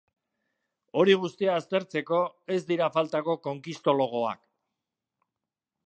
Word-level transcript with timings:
Hori 1.01 1.15
guztia 1.25 1.57
aztertzeko, 1.63 2.21
ez 2.57 2.59
dira 2.73 2.89
faltako 2.97 3.37
conquistologoak. 3.49 4.43